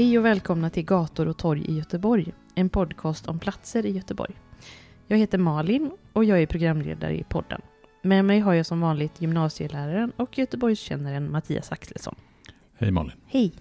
[0.00, 4.34] Hej och välkomna till Gator och torg i Göteborg, en podcast om platser i Göteborg.
[5.06, 7.60] Jag heter Malin och jag är programledare i podden.
[8.02, 12.14] Med mig har jag som vanligt gymnasieläraren och Göteborgskännaren Mattias Axelsson.
[12.78, 13.12] Hej Malin.
[13.26, 13.52] Hej!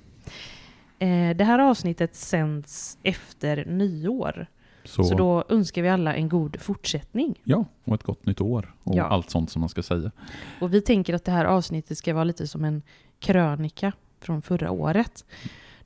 [1.00, 4.48] Eh, Det här avsnittet sänds efter nyår,
[4.84, 7.40] Så, så då önskar vi alla en god fortsättning.
[7.44, 9.03] Ja, och ett gott nytt år och Ja.
[9.03, 10.12] allt sånt som man ska säga.
[10.62, 12.81] Och vi tänker att det här avsnittet ska vara lite som en
[13.20, 15.26] krönika från förra året.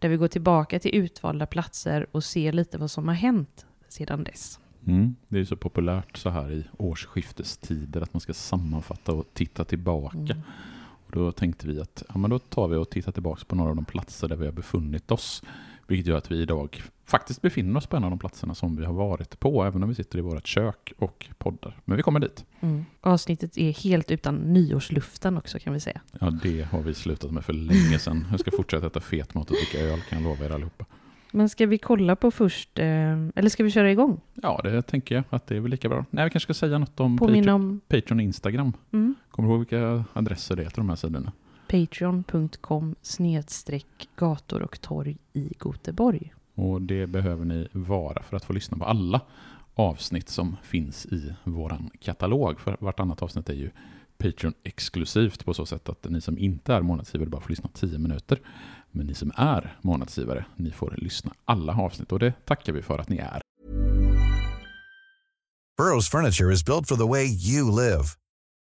[0.03, 4.23] Där vi går tillbaka till utvalda platser och ser lite vad som har hänt sedan
[4.23, 4.59] dess.
[4.87, 5.15] Mm.
[5.27, 9.65] Det är ju så populärt så här i årsskiftestider att man ska sammanfatta och titta
[9.65, 10.17] tillbaka.
[10.17, 10.41] Mm.
[11.05, 13.69] Och då tänkte vi att ja, men då tar vi och tittar tillbaka på några
[13.69, 15.43] av de platser där vi har befunnit oss.
[15.87, 18.85] Vilket gör att vi idag faktiskt befinner oss på en av de platserna som vi
[18.85, 21.77] har varit på, även om vi sitter i vårt kök och poddar.
[21.85, 22.45] Men vi kommer dit.
[22.59, 22.85] Mm.
[23.01, 26.01] Avsnittet är helt utan nyårsluften också kan vi säga.
[26.19, 28.27] Ja, det har vi slutat med för länge sedan.
[28.31, 30.85] Jag ska fortsätta äta fetmat och dricka öl, kan jag lova er allihopa.
[31.31, 32.85] Men ska vi kolla på först, eh,
[33.35, 34.21] eller ska vi köra igång?
[34.33, 36.05] Ja, det tänker jag att det är väl lika bra.
[36.09, 38.73] Nej, vi kanske ska säga något om Patreon, Påminna om Patreon och Instagram.
[38.93, 41.31] mm, Kommer du ihåg vilka adresser det är till de här sidorna?
[41.73, 46.33] patreon.com snedstreck gator och torg i Göteborg.
[46.55, 49.21] Och det behöver ni vara för att få lyssna på alla
[49.73, 52.59] avsnitt som finns i våran katalog.
[52.59, 53.71] För vartannat avsnitt är ju
[54.17, 57.99] Patreon exklusivt på så sätt att ni som inte är månadsgivare bara får lyssna 10
[57.99, 58.41] minuter.
[58.91, 62.99] Men ni som är månadsgivare, ni får lyssna alla avsnitt och det tackar vi för
[62.99, 63.41] att ni är.
[65.81, 68.22] Burrow's furniture is built for the way you live.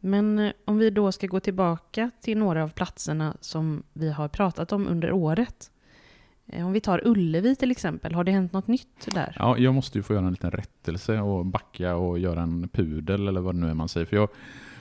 [0.00, 4.28] Men eh, om vi då ska gå tillbaka till några av platserna som vi har
[4.28, 5.70] pratat om under året.
[6.46, 9.36] Eh, om vi tar Ullevi till exempel, har det hänt något nytt där?
[9.38, 13.28] Ja, jag måste ju få göra en liten rättelse och backa och göra en pudel
[13.28, 14.06] eller vad det nu är man säger.
[14.06, 14.28] För jag,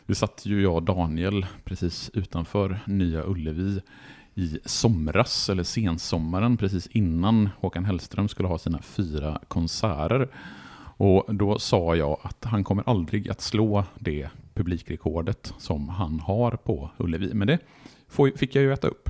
[0.05, 3.81] vi satt ju jag och Daniel precis utanför Nya Ullevi
[4.35, 10.29] i somras, eller sensommaren, precis innan Håkan Hellström skulle ha sina fyra konserter.
[10.97, 16.51] Och då sa jag att han kommer aldrig att slå det publikrekordet som han har
[16.51, 17.33] på Ullevi.
[17.33, 17.59] Men det
[18.35, 19.09] fick jag ju äta upp.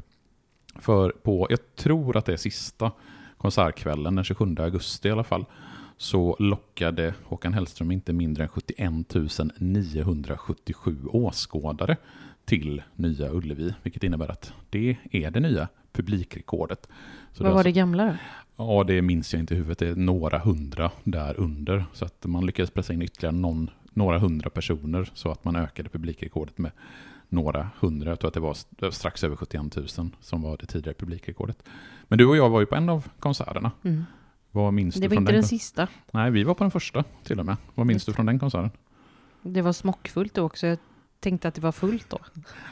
[0.76, 2.92] För på, jag tror att det är sista
[3.38, 5.46] konsertkvällen, den 27 augusti i alla fall,
[5.98, 8.92] så lockade Håkan Hellström inte mindre än 71
[9.58, 11.98] 977 åskådare
[12.46, 16.88] till Nya Ullevi, vilket innebär att det är det nya publikrekordet.
[17.34, 18.14] Så Vad var det alltså- gamla då?
[18.58, 19.80] Ja, det minns jag inte i huvudet.
[19.80, 21.86] Det är några hundra där under.
[21.94, 25.90] Så att man lyckades pressa in ytterligare någon, några hundra personer så att man ökade
[25.90, 26.72] publikrekordet med
[27.30, 28.10] några hundra.
[28.10, 29.88] Jag tror att det var st- strax över 71 000
[30.20, 31.64] som var det tidigare publikrekordet.
[32.08, 33.72] Men du och jag var ju på en av konserterna.
[33.84, 34.06] Mm.
[34.52, 35.36] Vad minns Det du var från inte den?
[35.36, 35.88] den kon- sista.
[36.12, 37.58] Nej, vi var på den första till och med.
[37.76, 38.72] Vad minns Just du från den konserten?
[39.42, 40.68] Det var smockfullt då också.
[40.68, 40.78] Jag
[41.20, 42.18] tänkte att det var fullt då.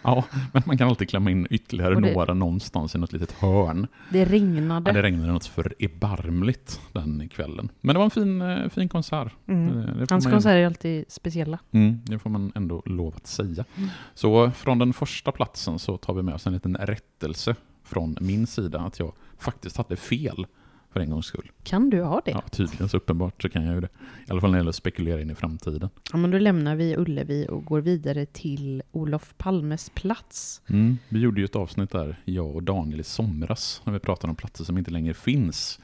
[0.04, 0.24] Ja,
[0.54, 3.88] men man kan alltid klämma in ytterligare det- några någonstans i något litet hörn.
[4.12, 4.90] Det regnade.
[4.90, 7.70] Ja, det regnade något för erbarmligt den kvällen.
[7.82, 9.34] Men det var en fin, eh, fin konsert.
[9.48, 9.68] Mm.
[9.80, 11.60] Eh, Hans man- konserter är alltid speciella.
[11.72, 13.66] Mm, det får man ändå lov att säga.
[14.14, 18.48] Så från den första platsen så tar vi med oss en liten rättelse från min
[18.48, 20.48] sida att jag faktiskt hade fel
[20.94, 21.52] för en gångs skull.
[21.64, 22.32] Kan du ha det?
[22.32, 23.90] Ja, tydligen så uppenbart så kan jag ju det.
[24.28, 25.90] I alla fall när det gäller att spekulera in i framtiden.
[26.12, 30.62] Ja, men då lämnar vi Ullevi och går vidare till Olof Palmes plats.
[30.68, 34.30] Mm, vi gjorde ju ett avsnitt där, jag och Daniel i somras, när vi pratade
[34.30, 35.80] om platser som inte längre finns.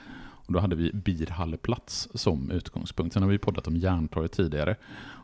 [0.46, 3.14] Och då hade vi Birhalleplats som utgångspunkt.
[3.14, 4.76] Sen har vi poddat om Järntorget tidigare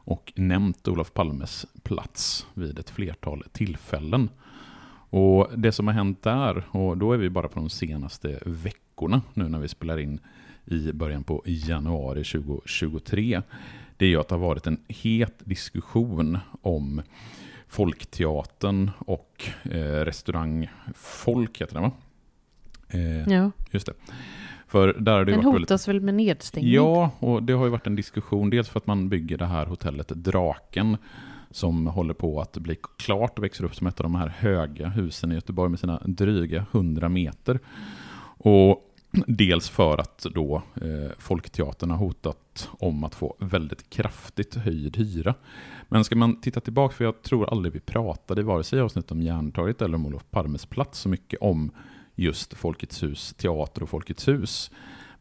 [0.06, 4.30] och nämnt Olof Palmes plats vid ett flertal tillfällen.
[5.12, 8.89] Och det som har hänt där, och då är vi bara på de senaste veckorna
[9.08, 10.20] nu när vi spelar in
[10.66, 13.42] i början på januari 2023,
[13.98, 17.02] det är ju att det har varit en het diskussion om
[17.68, 21.92] Folkteatern och eh, restaurangfolk heter det va?
[22.90, 23.94] Eh, Ja, Just det.
[24.68, 25.70] För där har det den varit väldigt...
[25.70, 26.74] hotas väl med nedstängning?
[26.74, 28.50] Ja, och det har ju varit en diskussion.
[28.50, 30.98] Dels för att man bygger det här hotellet Draken
[31.52, 34.88] som håller på att bli klart och växer upp som ett av de här höga
[34.88, 37.60] husen i Göteborg med sina dryga 100 meter.
[38.38, 44.98] Och dels för att då eh, Folkteatern har hotat om att få väldigt kraftigt höjd
[44.98, 45.36] hyra.
[45.88, 48.82] Men ska man titta tillbaka, för jag tror aldrig vi pratade i vare sig i
[48.82, 51.72] avsnitt om Järntorget eller om Olof Palmes plats så mycket om
[52.16, 54.72] just Folkets hus teater och Folkets hus.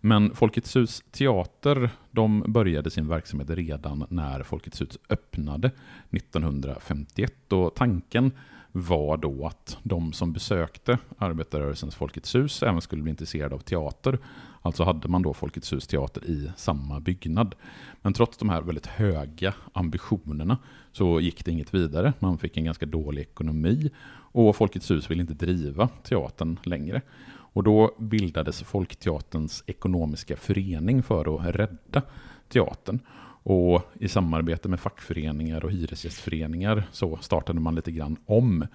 [0.01, 5.71] Men Folkets hus teater, de började sin verksamhet redan när Folkets hus öppnade
[6.11, 8.33] 1951 och tanken
[8.73, 14.19] var då att de som besökte arbetarrörelsens Folkets hus även skulle bli intresserade av teater.
[14.63, 17.55] Alltså hade man då Folkets hus teater i samma byggnad.
[18.03, 20.59] Men trots de här väldigt höga ambitionerna
[20.93, 22.13] så gick det inget vidare.
[22.19, 23.91] Man fick en ganska dålig ekonomi
[24.33, 27.03] och Folkets hus ville inte driva teatern längre.
[27.31, 32.03] Och då bildades Folkteaterns ekonomiska förening för att rädda
[32.49, 33.01] teatern.
[33.43, 38.67] Och i samarbete med fackföreningar och hyresgästföreningar så startade man lite grann om.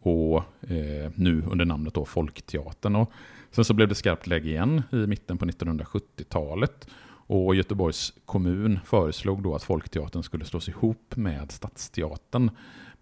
[0.00, 0.36] Och
[0.70, 2.96] eh, nu under namnet då Folkteatern.
[2.96, 3.12] Och
[3.50, 6.88] sen så blev det skarpt läge igen i mitten på 1970-talet.
[7.30, 12.50] Och Göteborgs kommun föreslog då att Folkteatern skulle slås ihop med Stadsteatern.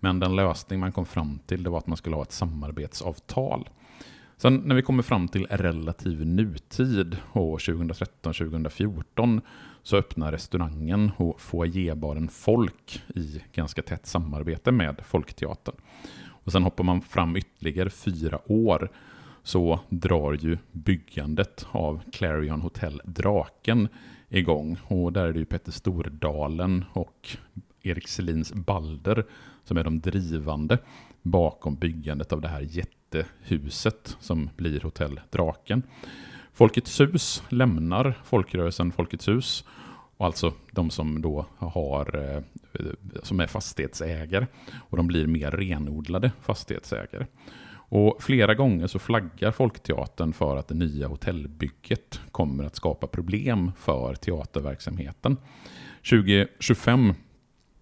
[0.00, 3.68] Men den lösning man kom fram till det var att man skulle ha ett samarbetsavtal.
[4.36, 9.40] Sen när vi kommer fram till relativ nutid, år 2013-2014,
[9.86, 15.74] så öppnar restaurangen och foajébaren Folk i ganska tätt samarbete med Folkteatern.
[16.28, 18.90] Och sen hoppar man fram ytterligare fyra år
[19.42, 23.88] så drar ju byggandet av Clarion Hotel Draken
[24.28, 24.78] igång.
[24.84, 27.36] Och där är det ju Petter Stordalen och
[27.82, 29.24] Erik Selins Balder
[29.64, 30.78] som är de drivande
[31.22, 35.82] bakom byggandet av det här jättehuset som blir Hotell Draken.
[36.56, 39.64] Folkets hus lämnar folkrörelsen Folkets hus,
[40.16, 42.42] och alltså de som då har, eh,
[43.22, 44.46] som är fastighetsägare,
[44.88, 47.26] och de blir mer renodlade fastighetsägare.
[47.88, 53.72] Och flera gånger så flaggar Folkteatern för att det nya hotellbygget kommer att skapa problem
[53.78, 55.36] för teaterverksamheten.
[56.10, 57.14] 2025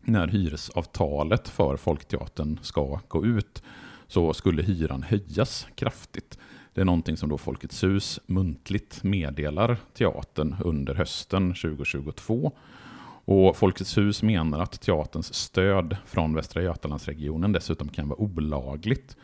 [0.00, 3.62] när hyresavtalet för Folkteatern ska gå ut
[4.06, 6.38] så skulle hyran höjas kraftigt.
[6.74, 12.52] Det är någonting som då Folkets hus muntligt meddelar teatern under hösten 2022.
[13.24, 19.16] Och Folkets hus menar att teaterns stöd från Västra Götalandsregionen dessutom kan vara olagligt.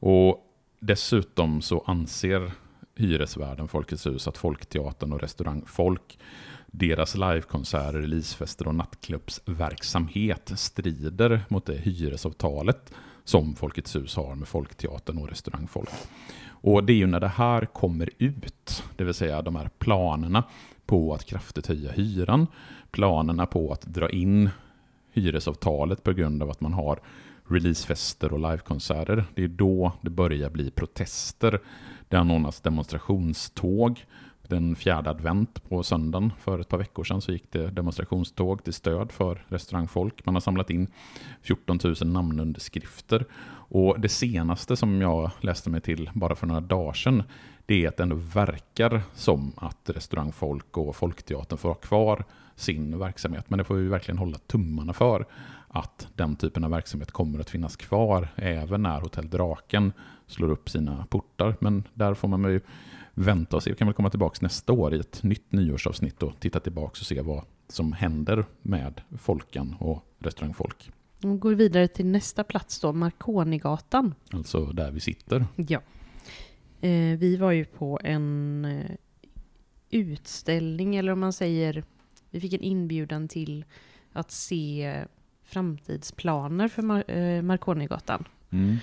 [0.00, 0.46] Och
[0.80, 2.52] dessutom så anser
[2.96, 6.18] hyresvärden Folkets hus att Folkteatern och restaurang Folk
[6.66, 12.92] deras livekonserter, releasefester och nattklubbsverksamhet strider mot det hyresavtalet
[13.24, 15.90] som Folkets hus har med Folkteatern och restaurang Folk.
[16.60, 20.44] Och det är ju när det här kommer ut, det vill säga de här planerna
[20.86, 22.46] på att kraftigt höja hyran,
[22.90, 24.50] planerna på att dra in
[25.12, 27.00] hyresavtalet på grund av att man har
[27.48, 29.24] releasefester och livekonserter.
[29.34, 31.60] Det är då det börjar bli protester.
[32.08, 34.04] Det anordnas demonstrationståg.
[34.50, 38.72] Den fjärde advent på söndagen för ett par veckor sedan så gick det demonstrationståg till
[38.72, 40.26] stöd för restaurangfolk.
[40.26, 40.86] Man har samlat in
[41.42, 43.24] 14 000 namnunderskrifter.
[43.52, 47.22] Och det senaste som jag läste mig till bara för några dagar sedan
[47.66, 52.98] det är att det ändå verkar som att restaurangfolk och Folkteatern får ha kvar sin
[52.98, 53.50] verksamhet.
[53.50, 55.26] Men det får vi verkligen hålla tummarna för
[55.68, 59.92] att den typen av verksamhet kommer att finnas kvar även när Hotell Draken
[60.26, 61.56] slår upp sina portar.
[61.60, 62.60] Men där får man ju
[63.20, 63.70] vänta och se.
[63.70, 66.96] Vi kan väl komma tillbaka nästa år i ett nytt nyårsavsnitt och titta tillbaka och
[67.06, 70.90] se vad som händer med folken och restaurangfolk.
[71.24, 74.14] Och går vidare till nästa plats då, Marconigatan.
[74.32, 75.46] Alltså där vi sitter.
[75.56, 75.80] Ja.
[76.80, 78.90] Eh, vi var ju på en eh,
[79.90, 81.84] utställning, eller om man säger,
[82.30, 83.64] vi fick en inbjudan till
[84.12, 85.04] att se
[85.44, 88.24] framtidsplaner för Mar- eh, Marconigatan.
[88.50, 88.76] Mm.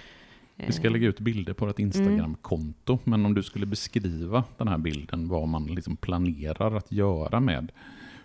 [0.66, 4.68] Vi ska Eh, lägga ut bilder på ett Instagram-konto, men om du skulle beskriva den
[4.68, 7.72] här bilden, vad man liksom planerar att göra med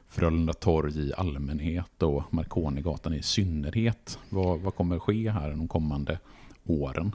[0.08, 4.18] Frölunda torg i allmänhet och Marconigatan i synnerhet.
[4.28, 6.18] Vad, vad kommer ske här de kommande
[6.64, 7.12] åren?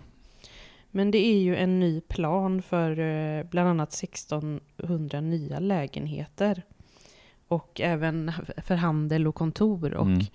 [0.92, 6.64] Men det är ju en ny plan för eh, bland annat 1600 nya lägenheter.
[7.48, 9.94] Och även för handel och kontor.
[9.94, 10.26] Och Mm.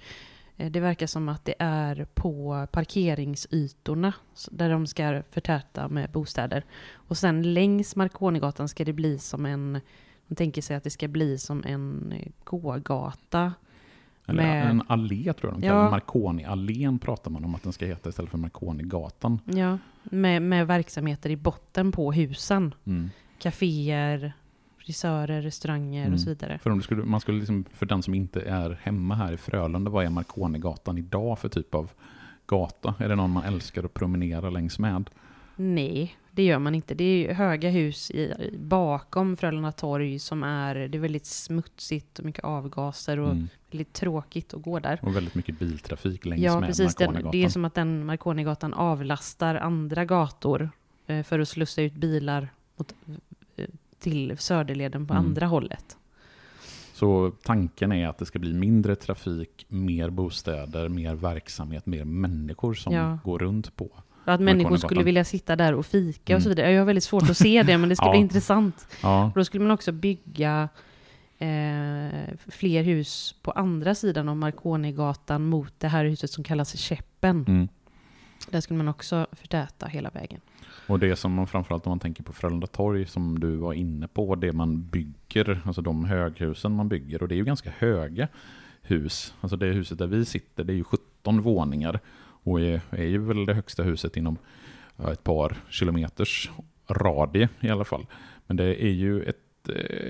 [0.62, 4.12] Eh, det verkar som att det är på parkeringsytorna
[4.50, 6.64] där de ska förtäta med bostäder.
[6.94, 9.72] Och sen längs Marconigatan ska det bli som en,
[10.26, 13.52] man tänker sig att det ska bli som en eh, gågata.
[14.26, 15.72] Eller Med- en allé tror jag de Ja.
[15.72, 15.90] kallar det.
[15.90, 19.38] Marconi-allén pratar man om att den ska heta istället för Marconigatan.
[19.44, 22.74] Ja, med, med verksamheter i botten på husen.
[22.84, 23.10] Mm.
[23.38, 24.32] Caféer,
[24.84, 26.14] frisörer, restauranger Mm.
[26.14, 26.58] och så vidare.
[26.58, 29.36] För, om du skulle, man skulle liksom, för den som inte är hemma här i
[29.36, 31.90] Frölunda, vad är Marconigatan idag för typ av
[32.46, 32.94] gata?
[32.98, 35.10] Är det någon man älskar att promenera längs med?
[35.56, 36.94] Nej, det gör man inte.
[36.94, 42.24] Det är höga hus i, bakom Frölunda torg som är, det är väldigt smutsigt och
[42.24, 43.48] mycket avgaser och Mm.
[43.70, 44.98] väldigt tråkigt att gå där.
[45.02, 46.94] Och väldigt mycket biltrafik längs Ja, med precis.
[46.94, 50.70] Den, det är som att den Marconigatan avlastar andra gator
[51.06, 52.94] eh, för att slussa ut bilar mot,
[54.02, 55.26] till Söderleden på Mm.
[55.26, 55.96] andra hållet.
[56.94, 62.74] Så tanken är att det ska bli mindre trafik, mer bostäder, mer verksamhet, mer människor
[62.74, 63.18] som Ja.
[63.24, 63.88] går runt på.
[64.24, 66.56] Att människor skulle vilja sitta där och fika och så Mm.
[66.56, 66.72] vidare.
[66.72, 68.10] Jag har väldigt svårt att se det, men det ska Ja.
[68.10, 68.86] bli intressant.
[69.02, 70.68] Ja, Och då skulle man också bygga
[71.38, 77.44] eh, fler hus på andra sidan av Marconigatan mot det här huset som kallas Käppen.
[77.48, 77.68] mm.
[78.50, 80.40] Där skulle man också förtäta hela vägen.
[80.86, 84.08] Och det som man framförallt om man tänker på Frölunda torg som du var inne
[84.08, 88.28] på, det man bygger, alltså de höghusen man bygger, och det är ju ganska höga
[88.82, 89.34] hus.
[89.40, 92.00] Alltså det huset där vi sitter, det är ju 17 våningar
[92.42, 94.38] och är, är ju väl det högsta huset inom
[95.12, 96.50] ett par kilometers
[96.88, 98.06] radie i alla fall.
[98.46, 99.41] Men det är ju ett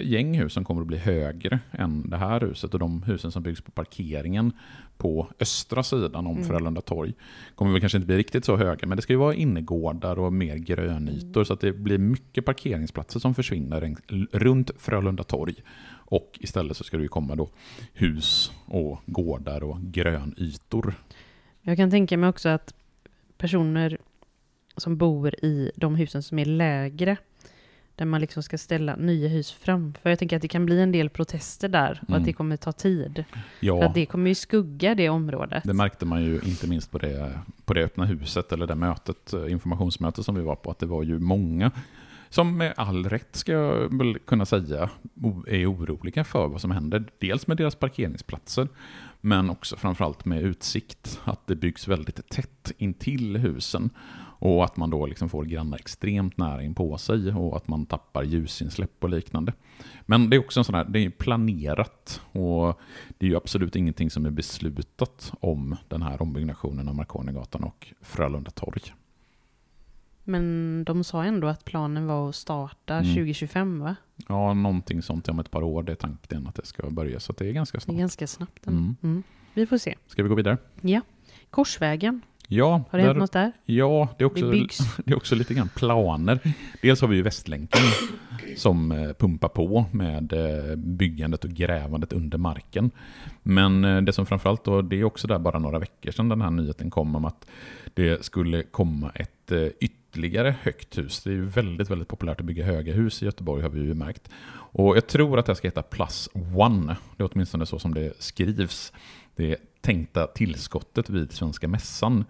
[0.01, 3.43] gäng hus som kommer att bli högre än det här huset och de husen som
[3.43, 4.53] byggs på parkeringen
[4.97, 6.49] på östra sidan om Mm.
[6.49, 7.13] Frölunda torg
[7.55, 10.33] kommer väl kanske inte bli riktigt så höga, men det ska ju vara innergårdar och
[10.33, 13.97] mer grönytor så att det blir mycket parkeringsplatser som försvinner
[14.33, 15.55] runt Frölunda torg.
[16.13, 17.51] Och istället så ska det ju komma då
[17.93, 20.95] hus och gårdar och grönytor.
[21.61, 22.75] Jag kan tänka mig också att
[23.39, 23.99] personer
[24.77, 27.17] som bor i de husen som är lägre,
[27.97, 30.11] där man liksom ska ställa nya hus framför.
[30.11, 32.21] Jag tänker att det kan bli en del protester där och Mm.
[32.21, 33.25] att det kommer ta tid.
[33.31, 35.63] För Ja, att det kommer ju skugga det området.
[35.65, 39.33] det märkte man ju inte minst på det, på det öppna huset eller det mötet,
[39.33, 41.71] eh, informationsmötet som vi var på, att det var ju många
[42.29, 44.91] som med all rätt ska jag väl kunna säga
[45.47, 47.05] är oroliga för vad som händer.
[47.19, 48.69] Dels med deras parkeringsplatser,
[49.21, 51.21] men också framförallt med utsikt.
[51.25, 53.91] Att det byggs väldigt tätt intill husen
[54.43, 57.87] och att man då liksom får grannar extremt nära in på sig och att man
[57.87, 59.53] tappar ljusinsläpp och liknande.
[60.03, 62.81] Men det är också en sån här, det är planerat och
[63.19, 67.93] det är ju absolut ingenting som är beslutat om den här ombyggnationen av Marconigatan och
[68.01, 68.83] Frölunda torg.
[70.25, 73.15] Men de sa ändå att planen var att starta Mm.
[73.15, 73.97] 2025 va?
[74.29, 75.83] Ja, någonting sånt om ett par år.
[75.83, 78.67] Det är tanken att det ska börja, så det är ganska Det är ganska snabbt.
[78.67, 78.97] Mm.
[79.03, 79.23] Mm.
[79.55, 79.95] Vi får se.
[80.07, 80.59] Ska vi gå vidare?
[80.81, 81.01] Ja.
[81.51, 82.21] Korsvägen,
[82.55, 83.53] Ja, har det där, hänt något där?
[83.65, 84.69] ja det, är också, Det
[85.05, 86.39] det är också lite grann planer.
[86.83, 87.81] Dels har vi ju Västlänken
[88.57, 92.91] som eh, pumpar på med eh, byggandet och grävandet under marken.
[93.43, 96.41] Men eh, det som framförallt då, det är också där bara några veckor sedan den
[96.41, 97.47] här nyheten kom om att
[97.95, 101.23] det skulle komma ett ytterligare högt hus.
[101.23, 103.95] Det är ju väldigt, väldigt populärt att bygga höga hus i Göteborg har vi ju
[103.95, 104.31] märkt.
[104.55, 106.97] Och jag tror att det här ska heta Plus One.
[107.17, 108.93] Det är åtminstone så som det skrivs.
[109.37, 112.25] Det tänkta tillskottet vid Svenska Mässan.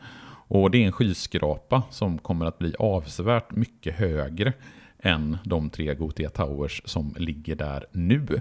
[0.49, 4.53] Och det är en skyskrapa som kommer att bli avsevärt mycket högre
[4.99, 8.41] än de tre Gothia Towers som ligger där nu.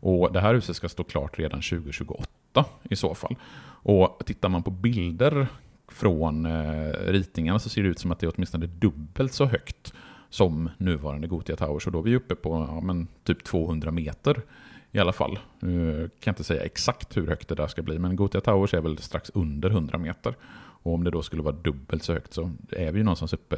[0.00, 3.36] Och det här huset ska stå klart redan 2028 i så fall.
[3.82, 5.46] Och tittar man på bilder
[5.88, 9.92] från eh, ritningarna så ser det ut som att det är åtminstone dubbelt så högt
[10.30, 11.86] som nuvarande Gothia Towers.
[11.86, 14.42] Och då är vi uppe på ja, men, typ 200 meter
[14.92, 15.38] i alla fall.
[15.60, 18.74] nu kan jag inte säga exakt hur högt det där ska bli, men Gothia Towers
[18.74, 20.34] är väl strax under 100 meter.
[20.82, 23.56] Och om det då skulle vara dubbelt så högt så är vi ju någonstans uppe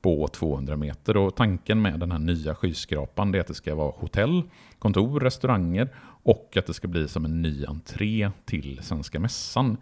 [0.00, 1.16] på 200 meter.
[1.16, 4.42] Och tanken med den här nya skyskrapan är att det ska vara hotell,
[4.78, 5.88] kontor, restauranger
[6.22, 9.76] och att det ska bli som en ny entré till Svenska Mässan.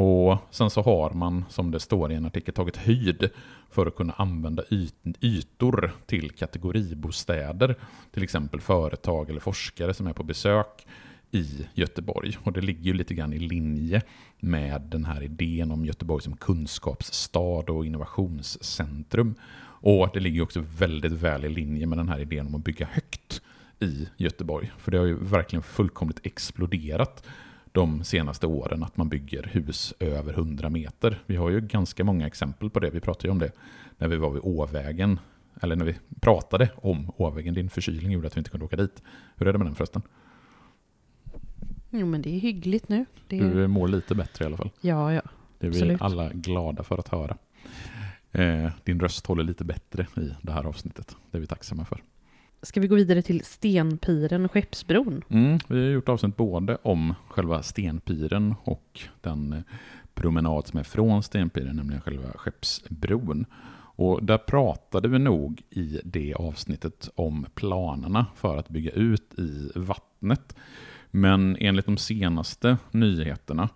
[0.00, 3.30] Och sen så har man, som det står i en artikel, tagit höjd
[3.70, 7.76] för att kunna använda yt ytor till kategoribostäder.
[8.12, 10.86] Till exempel företag eller forskare som är på besök
[11.30, 12.36] i Göteborg.
[12.42, 14.02] Och det ligger ju lite grann i linje
[14.40, 19.34] med den här idén om Göteborg som kunskapsstad och innovationscentrum.
[19.80, 22.86] Och det ligger också väldigt väl i linje med den här idén om att bygga
[22.86, 23.42] högt
[23.80, 24.72] i Göteborg.
[24.78, 27.24] För det har ju verkligen fullkomligt exploderat
[27.72, 31.22] de senaste åren att man bygger hus över 100 meter.
[31.26, 32.90] Vi har ju ganska många exempel på det.
[32.90, 33.52] Vi pratade ju om det
[33.98, 35.20] när vi var vid Åvägen.
[35.60, 37.54] Eller när vi pratade om Åvägen.
[37.54, 39.02] Din förkylning gjorde att vi inte kunde åka dit.
[39.36, 40.02] Hur är det med den förresten?
[41.90, 43.04] Jo, men det är hyggligt nu.
[43.28, 43.38] Det.
[43.38, 44.70] Du mår lite bättre i alla fall.
[44.80, 45.22] Ja, ja.
[45.58, 46.02] Det är vi Absolut.
[46.02, 47.36] alla glada för att höra.
[48.32, 51.16] Eh, din röst håller lite bättre i det här avsnittet.
[51.30, 52.02] Det är vi tacksamma för.
[52.62, 55.22] Ska vi gå vidare till Stenpiren och Skeppsbron?
[55.28, 59.62] Mm, vi har gjort avsnitt både om själva Stenpiren och den eh,
[60.14, 63.46] promenad som är från Stenpiren, nämligen själva Skeppsbron.
[63.96, 69.70] Och där pratade vi nog i det avsnittet om planerna för att bygga ut i
[69.74, 70.56] vattnet.
[71.10, 73.68] Men enligt de senaste nyheterna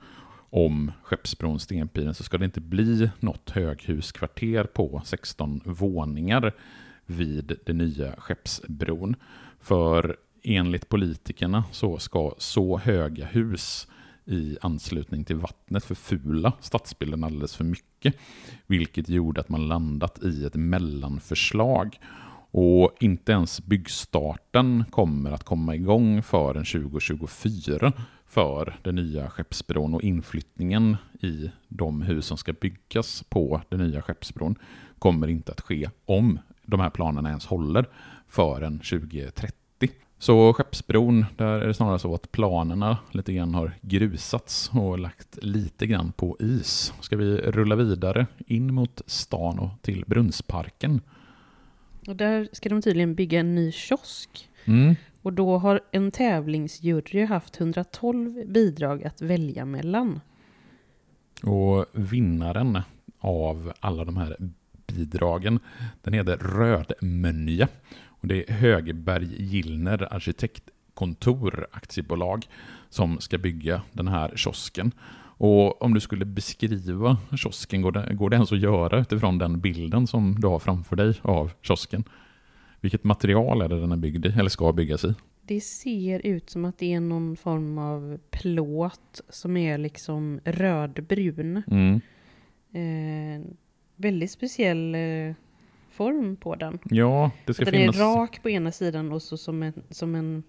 [0.50, 6.52] om Skeppsbron Stenpiren så ska det inte bli något höghuskvarter på 16 våningar
[7.12, 9.16] vid den nya Skeppsbron.
[9.60, 13.88] För enligt politikerna så ska så höga hus
[14.24, 18.14] i anslutning till vattnet förfula stadsbilden alldeles för mycket.
[18.66, 21.98] Vilket gjorde att man landat i ett mellanförslag.
[22.54, 27.92] Och inte ens byggstarten kommer att komma igång förrän 2024
[28.26, 34.02] för den nya Skeppsbron och inflyttningen i de hus som ska byggas på den nya
[34.02, 34.54] Skeppsbron
[34.98, 36.38] kommer inte att ske om
[36.72, 37.88] de här planerna ens håller
[38.28, 39.54] förrän 2030.
[40.18, 45.44] Så Skeppsbron, där är det snarare så att planerna lite grann har grusats och lagt
[45.44, 46.92] lite grann på is.
[47.00, 51.00] Ska vi rulla vidare in mot stan och till Brunnsparken?
[52.06, 54.48] Och där ska de tydligen bygga en ny kiosk.
[54.64, 54.94] Mm.
[55.22, 60.20] Och då har en tävlingsjury haft 112 bidrag att välja mellan.
[61.42, 62.78] Och vinnaren
[63.18, 64.36] av alla de här
[64.94, 65.58] bidragen,
[66.02, 67.68] den heter Rödmönja.
[68.08, 72.46] Och det är Högberg Gillner Arkitektkontor aktiebolag
[72.88, 74.92] som ska bygga den här kiosken.
[75.44, 79.60] Och om du skulle beskriva kiosken, går det, går det ens att göra utifrån den
[79.60, 82.04] bilden som du har framför dig av kiosken?
[82.80, 85.14] Vilket material är det den är byggd i, eller ska byggas i?
[85.42, 91.62] Det ser ut som att det är någon form av plåt som är liksom rödbrun.
[91.66, 92.00] Mm.
[92.72, 93.46] Eh,
[94.02, 95.34] väldigt speciell eh,
[95.90, 96.78] form på den.
[96.84, 97.96] Ja, det ska Den finnas...
[97.96, 100.42] är rak på ena sidan och så som en, som en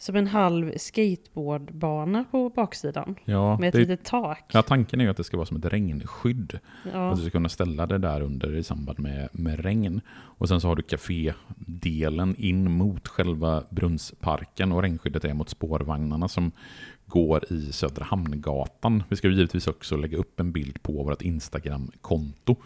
[0.00, 3.14] som en halv skateboardbana på baksidan.
[3.24, 4.44] Ja, Med ett det, litet tak.
[4.52, 6.58] ja, tanken är ju att det ska vara som ett regnskydd.
[6.92, 7.10] Ja.
[7.10, 10.00] Att du ska kunna ställa det där under i samband med, med regn.
[10.10, 16.28] Och sen så har du kafédelen in mot själva Brunnsparken och regnskyddet är mot spårvagnarna
[16.28, 16.52] som
[17.06, 19.02] går i Södra Hamngatan.
[19.08, 22.56] Vi ska ju givetvis också lägga upp en bild på vårt Instagram-konto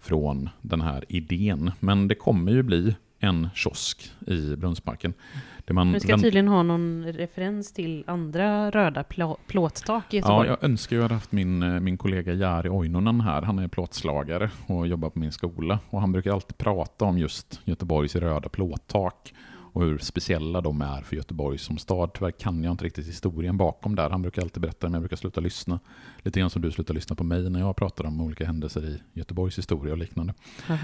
[0.00, 1.70] från den här idén.
[1.80, 5.14] Men det kommer ju bli en kiosk i Brunnsparken.
[5.64, 10.20] Det man Men ska tydligen ha någon referens till andra röda plå- plåttak i Ja,
[10.20, 10.48] Göteborg.
[10.48, 13.42] jag önskar att jag hade haft min, eh, min kollega Jari Oinonen här.
[13.42, 15.78] Han är plåtslagare och jobbar på min skola.
[15.90, 19.34] Och han brukar alltid prata om just Göteborgs röda plåttak
[19.72, 22.10] och hur speciella de är för Göteborg som stad.
[22.14, 24.10] Tyvärr kan jag inte riktigt historien bakom där.
[24.10, 25.80] Han brukar alltid berätta, men jag brukar sluta lyssna.
[26.22, 29.02] Lite grann som du slutar lyssna på mig när jag pratar om olika händelser i
[29.12, 30.34] Göteborgs historia och liknande.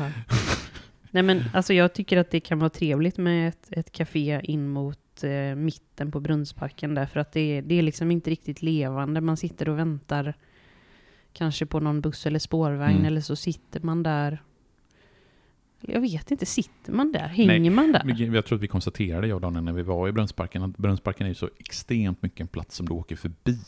[1.14, 4.68] Nej men alltså jag tycker att det kan vara trevligt med ett, ett café in
[4.68, 9.20] mot eh, mitten på Brunnsparken därför att det, är- det är liksom inte riktigt levande.
[9.20, 10.35] Man sitter och väntar
[11.33, 13.05] kanske på någon buss eller spårvagn Mm.
[13.05, 14.42] eller så sitter man där.
[15.83, 17.18] Jag vet inte, sitter man där?
[17.29, 18.35] Hänger Nej, man där?
[18.35, 21.25] Jag tror att vi konstaterade, jag och Daniel, när vi var i Brunnsparken, att Brunnsparken
[21.27, 23.59] är ju så extremt mycket en plats som du åker förbi.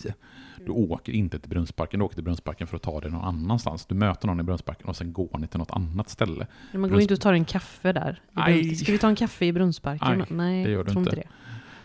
[0.66, 3.86] Du åker inte till Brunnsparken, du åker till Brunnsparken för att ta dig någon annanstans.
[3.86, 6.46] Du möter någon i Brunnsparken och sen går ni till något annat ställe.
[6.72, 8.22] Man går inte och tar en kaffe där.
[8.32, 8.62] Aj.
[8.62, 10.20] Brunns- Ska vi ta en kaffe i Brunnsparken?
[10.20, 11.10] Aj, Nej, det gör du tror inte.
[11.10, 11.28] inte det.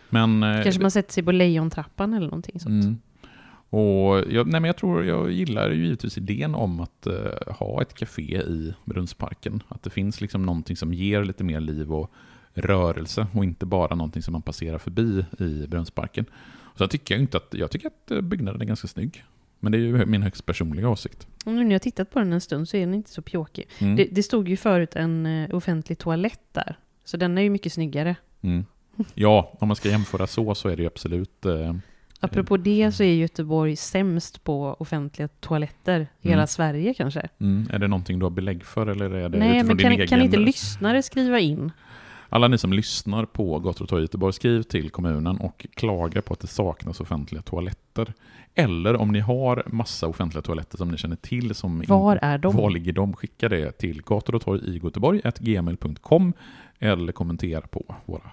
[0.10, 2.84] Men, eh, Kanske man sätter sig på lejontrappan eller någonting sånt.
[2.84, 2.98] Mm.
[3.70, 7.82] Och jag, nej men jag tror, jag gillar ju givetvis idén om att eh, ha
[7.82, 9.64] ett café i Brunnsparken.
[9.68, 12.12] Att det finns liksom någonting som ger lite mer liv och
[12.54, 16.26] rörelse och inte bara någonting som man passerar förbi i Brunnsparken.
[16.76, 19.24] Så jag tycker jag inte att, jag tycker att eh, byggnaden är ganska snygg.
[19.60, 21.28] Men det är ju min högst personliga åsikt.
[21.46, 23.68] Och nu när jag tittat på den en stund så är den inte så pjåkig.
[23.80, 23.96] Mm.
[23.96, 26.78] Det, det stod ju förut en eh, offentlig toalett där.
[27.06, 28.16] Så den är ju mycket snyggare.
[28.42, 28.66] Mm.
[29.14, 31.74] Ja, om man ska jämföra så så är det ju absolut eh,
[32.20, 36.48] Apropå det så är Göteborg sämst på offentliga toaletter i hela Mm.
[36.48, 37.30] Sverige kanske.
[37.40, 37.68] Mm.
[37.72, 40.38] Är det någonting du har belägg för eller är det Nej, men kan, kan inte
[40.38, 41.72] lyssnare skriva in?
[42.30, 46.34] Alla ni som lyssnar på Gator och torg Göteborg, skriv till kommunen och klaga på
[46.34, 48.14] att det saknas offentliga toaletter.
[48.56, 51.56] Eller om ni har massa offentliga toaletter som ni känner till.
[51.56, 52.56] Som Var är de?
[52.56, 53.14] Var ligger de?
[53.14, 56.34] Skicka det till gator och torg i Göteborg, gmail.com
[56.80, 58.32] eller kommentera på våra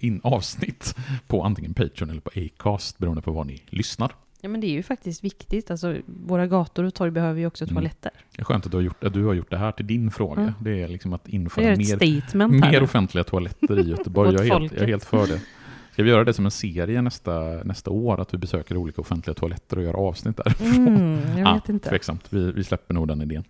[0.00, 0.96] in avsnitt
[1.26, 4.12] på antingen Patreon eller på Acast beroende på var ni lyssnar.
[4.40, 5.70] Ja, men det är ju faktiskt viktigt.
[5.70, 7.74] Alltså, våra gator och torg behöver ju också Mm.
[7.74, 8.10] toaletter.
[8.36, 10.10] Det är skönt att du har gjort, att du har gjort det här till din
[10.10, 10.42] fråga.
[10.42, 10.52] Mm.
[10.60, 12.48] Det är liksom att införa mer.
[12.48, 14.32] Mer offentliga toaletter i Göteborg.
[14.32, 15.40] Jag, är helt, jag är helt för det.
[15.92, 18.20] Ska vi göra det som en serie nästa, nästa år?
[18.20, 20.54] Att vi besöker olika offentliga toaletter och gör avsnitt där?
[20.76, 21.88] Mm, jag vet Ah, inte.
[21.88, 22.26] Tveksamt.
[22.30, 23.44] Vi, vi släpper nog den idén.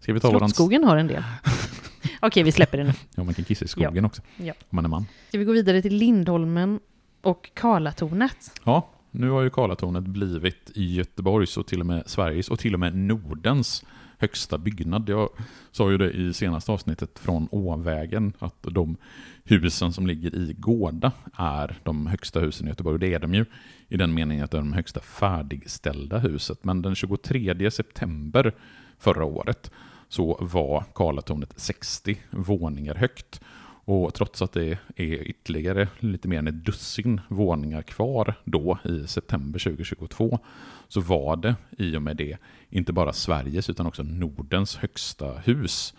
[0.00, 0.40] Ska vi ta våran...
[0.40, 1.22] Slottsskogen har en del.
[2.22, 2.92] Okej, vi släpper det nu.
[3.14, 4.22] Ja, man kan kissa i skogen också.
[4.36, 4.52] Ja.
[4.60, 5.06] Om man är man.
[5.28, 6.80] Ska vi gå vidare till Lindholmen
[7.22, 8.60] och Karlatornet?
[8.64, 12.74] Ja, nu har ju Karlatornet blivit i Göteborgs och till och med Sveriges och till
[12.74, 13.84] och med Nordens
[14.18, 15.08] högsta byggnad.
[15.08, 15.28] Jag
[15.70, 18.96] sa ju det i senaste avsnittet från Åvägen att de
[19.44, 22.94] husen som ligger i Gårda är de högsta husen i Göteborg.
[22.94, 23.44] Och det är de ju
[23.88, 26.64] i den meningen att det är de högsta färdigställda huset.
[26.64, 28.52] Men den 23 september
[28.98, 29.70] förra året
[30.12, 33.40] så var Karlatornet 60 våningar högt.
[33.84, 39.06] Och trots att det är ytterligare lite mer än ett dussin våningar kvar då i
[39.06, 40.38] september 2022
[40.88, 42.36] så var det i och med det
[42.70, 45.94] inte bara Sveriges utan också Nordens högsta hus.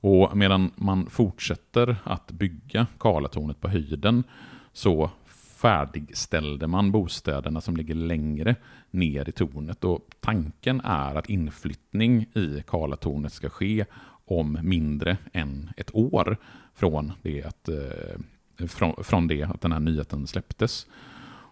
[0.00, 4.24] Och medan man fortsätter att bygga Karlatornet på höjden
[4.72, 5.10] så
[5.66, 8.56] färdigställde man bostäderna som ligger längre
[8.90, 9.84] ner i tornet.
[9.84, 13.84] Och tanken är att inflyttning i Karlatornet ska ske
[14.24, 16.36] om mindre än ett år
[16.74, 20.86] från det att, eh, från, från det att den här nyheten släpptes.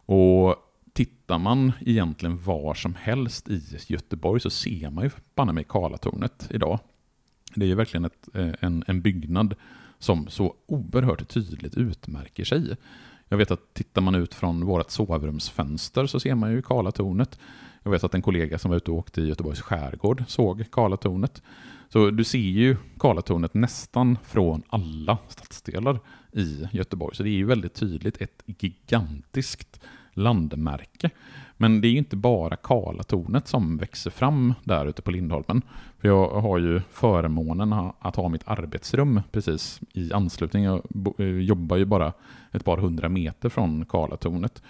[0.06, 0.56] Och
[0.92, 6.48] tittar man egentligen var som helst i Göteborg så ser man ju banne mig Karlatornet
[6.50, 6.78] idag.
[7.54, 9.54] Det är ju verkligen ett, eh, en, en byggnad
[9.98, 12.76] som så oerhört tydligt utmärker sig.
[13.28, 17.38] Jag vet att tittar man ut från vårt sovrumsfönster så ser man ju Karlatornet.
[17.82, 21.42] Jag vet att en kollega som var ute och åkte i Göteborgs skärgård såg Karlatornet.
[21.88, 26.00] Så du ser ju Karlatornet nästan från alla stadsdelar
[26.32, 27.16] i Göteborg.
[27.16, 29.80] Så det är ju väldigt tydligt ett gigantiskt
[30.14, 31.10] landmärke.
[31.56, 35.62] Men det är ju inte bara Karlatornet som växer fram där ute på Lindholmen.
[36.00, 40.64] För jag har ju förmånen att ha mitt arbetsrum precis i anslutning.
[40.64, 40.82] Jag
[41.18, 42.12] eh, jobbar ju bara
[42.52, 44.62] ett par hundra meter från Karlatornet.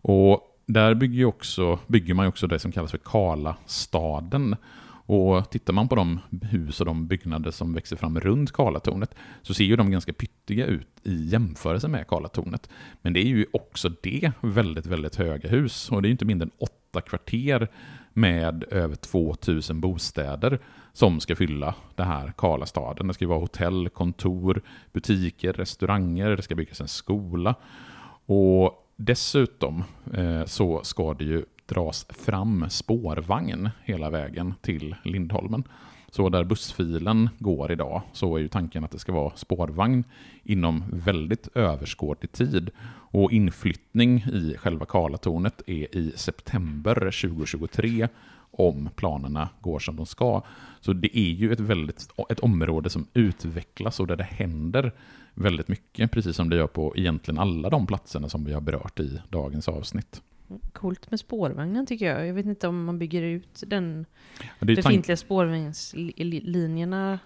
[0.00, 4.56] Och där bygger, också, bygger man ju också det som kallas för Karlastaden.
[5.06, 9.54] Och tittar man på de hus och de byggnader som växer fram runt Karlatornet så
[9.54, 12.70] ser ju de ganska pyttiga ut i jämförelse med Karlatornet.
[13.02, 15.90] Men det är ju också det väldigt, väldigt höga hus.
[15.90, 17.68] Och det är ju inte mindre än åtta kvarter
[18.12, 20.58] med över 2000 bostäder
[20.92, 23.06] som ska fylla det här Karlastaden.
[23.06, 24.62] Det ska ju vara hotell, kontor,
[24.92, 27.54] butiker, restauranger, det ska byggas en skola.
[28.26, 35.64] Och dessutom eh, så ska det ju dras fram spårvagn hela vägen till Lindholmen.
[36.10, 40.04] Så där bussfilen går idag så är ju tanken att det ska vara spårvagn
[40.42, 42.70] inom väldigt överskådlig tid.
[42.86, 48.08] Och inflyttning i själva Karlatornet är i september 2023
[48.50, 50.42] om planerna går som de ska.
[50.80, 54.92] Så det är ju ett, väldigt, ett område som utvecklas och där det händer
[55.34, 59.00] väldigt mycket, precis som det gör på egentligen alla de platserna som vi har berört
[59.00, 60.22] i dagens avsnitt.
[60.72, 62.26] Coolt med spårvagnen tycker jag.
[62.26, 64.06] Jag vet inte om man bygger ut den
[64.60, 67.18] Och befintliga spårvagnslinjerna.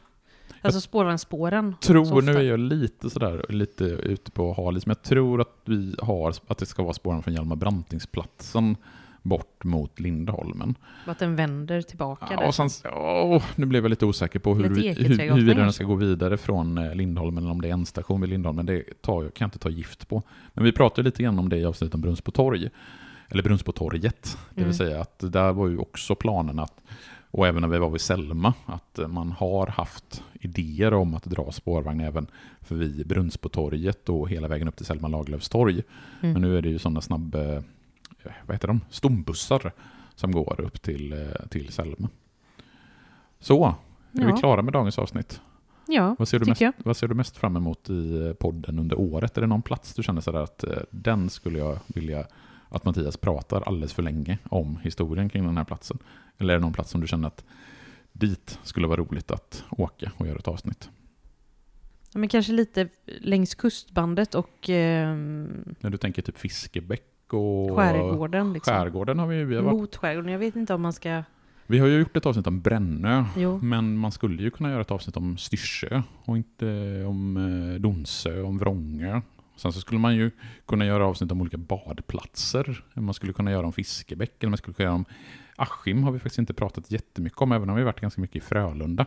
[0.62, 1.74] Alltså spårvagnsspåren.
[1.80, 5.94] tror, nu är jag lite sådär, lite ute på halis, men jag tror att vi
[5.98, 8.76] har, att det ska vara spåren från Hjalmar Brantingsplatsen
[9.22, 10.74] bort mot Lindholmen.
[11.06, 12.46] Att den vänder tillbaka Ja, där.
[12.46, 15.84] och sen, åh, nu blev jag lite osäker på hur, vi- hur, huruvida den ska
[15.84, 18.66] gå vidare från eh, Lindholmen eller om det är en station vid Lindholmen.
[18.66, 20.22] Det tar, jag kan jag inte ta gift på.
[20.54, 22.68] Men vi pratade lite grann om det i avsnittet om Brunns på torg.
[23.28, 24.38] Eller Brunns på torget.
[24.50, 24.74] Det vill Mm.
[24.74, 26.80] säga att där var ju också planen att,
[27.30, 31.52] och även när vi var vid Selma, att man har haft idéer om att dra
[31.52, 32.26] spårvagn även
[32.60, 33.04] förbi
[33.48, 35.82] torget och hela vägen upp till Selma Lagerlöfs torg.
[36.20, 36.32] Mm.
[36.32, 37.62] Men nu är det ju sådana snabb, eh,
[38.46, 39.72] vad heter de, stombussar
[40.14, 42.08] som går upp till, eh, till Selma.
[43.40, 43.74] Så, är
[44.12, 44.26] Ja.
[44.34, 45.40] vi klara med dagens avsnitt?
[45.90, 46.72] Ja, Vad ser, du mest, jag.
[46.78, 49.36] vad ser du mest fram emot i podden under året?
[49.36, 52.26] Är det någon plats du känner sådär att eh, den skulle jag vilja
[52.68, 55.98] att Mattias pratar alldeles för länge om historien kring den här platsen?
[56.38, 57.44] Eller är det någon plats som du känner att
[58.12, 60.90] dit skulle vara roligt att åka och göra ett avsnitt?
[62.12, 62.88] Ja, men kanske lite
[63.20, 64.68] längs kustbandet och...
[64.68, 67.76] När du tänker typ Fiskebäck och...
[67.76, 68.74] Skärgården liksom.
[68.74, 70.32] Skärgården har vi vi har varit Mot skärgården.
[70.32, 71.22] Jag vet inte om man ska...
[71.66, 73.58] Vi har ju gjort ett avsnitt om Brännö, Jo.
[73.62, 78.42] men man skulle ju kunna göra ett avsnitt om Styrsö och inte om eh, Donsö,
[78.42, 79.20] om Vrångö.
[79.58, 80.30] Sen så skulle man ju
[80.66, 82.84] kunna göra avsnitt om olika badplatser.
[82.94, 85.04] Man skulle kunna göra om Fiskebäck, eller man skulle kunna göra om
[85.56, 88.40] Askim har vi faktiskt inte pratat jättemycket om, även om vi varit ganska mycket i
[88.40, 89.06] Frölunda.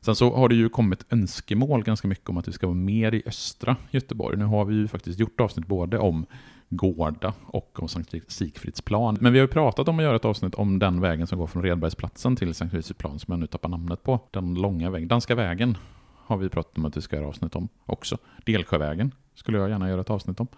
[0.00, 3.14] Sen så har det ju kommit önskemål ganska mycket om att vi ska vara mer
[3.14, 4.38] i östra Göteborg.
[4.38, 6.26] Nu har vi ju faktiskt gjort avsnitt både om
[6.68, 9.18] Gårda och om Sankt Sigfridsplan.
[9.20, 11.46] Men vi har ju pratat om att göra ett avsnitt om den vägen som går
[11.46, 14.20] från Redbergsplatsen till Sankt Sigfridsplan som jag nu tappar namnet på.
[14.30, 15.76] Den långa vägen, Danska vägen
[16.26, 18.18] har vi pratat om att vi ska göra avsnitt om också.
[18.44, 20.48] Delsjövägen skulle jag gärna göra ett avsnitt om.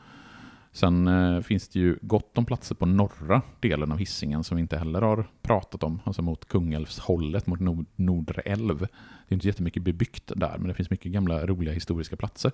[0.73, 4.61] Sen eh, finns det ju gott om platser på norra delen av Hisingen som vi
[4.61, 8.79] inte heller har pratat om, alltså mot Kungälvshållet, mot nord Nordre älv.
[8.79, 8.87] Det
[9.29, 12.53] är inte jättemycket bebyggt där, men det finns mycket gamla roliga historiska platser.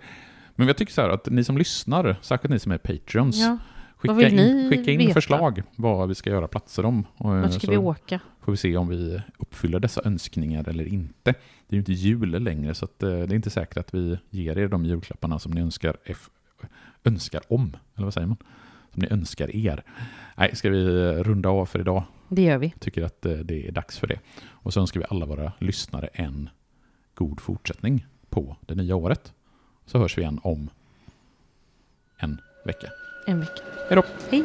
[0.54, 3.58] Men jag tycker så här att ni som lyssnar, särskilt ni som är Patreons, Ja,
[4.08, 5.12] skicka, in, skicka in veta?
[5.14, 7.06] förslag vad vi ska göra platser om.
[7.16, 8.20] Vart ska så vi åka?
[8.40, 11.34] får vi se om vi uppfyller dessa önskningar eller inte.
[11.66, 14.58] Det är ju inte jul längre, så eh, det är inte säkert att vi ger
[14.58, 16.30] er de julklapparna som ni önskar, eff-
[17.04, 17.76] önskar om.
[17.94, 18.36] Eller vad säger man?
[18.92, 19.82] Som ni önskar er.
[20.36, 20.84] Nej, ska vi
[21.22, 22.02] runda av för idag?
[22.28, 22.70] Det gör vi.
[22.78, 24.18] Tycker att eh, det är dags för det.
[24.46, 26.48] Och så önskar vi alla våra lyssnare en
[27.14, 29.32] god fortsättning på det nya året.
[29.86, 30.70] Så hörs vi igen om
[32.18, 32.88] en vecka.
[33.26, 33.62] En vecka.
[33.88, 34.02] Hej då!
[34.30, 34.44] Hej!